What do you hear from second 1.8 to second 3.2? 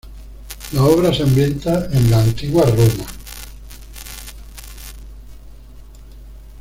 en la Antigua Roma.